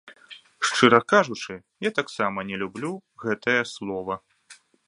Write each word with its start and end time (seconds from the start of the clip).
Шчыра 0.69 0.99
кажучы, 1.13 1.53
я 1.89 1.93
таксама 1.99 2.47
не 2.49 2.55
люблю 2.65 2.93
гэтае 3.27 3.61
слова. 3.77 4.15